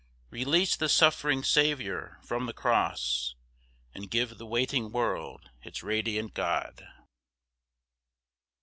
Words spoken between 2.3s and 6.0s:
the Cross, And give the waiting world its